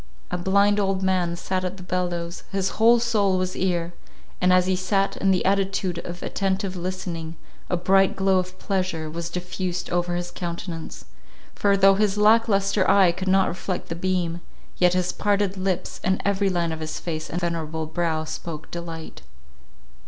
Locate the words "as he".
4.51-4.75